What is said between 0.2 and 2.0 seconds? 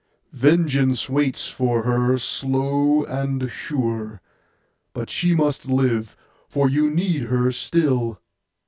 Vengeance waits for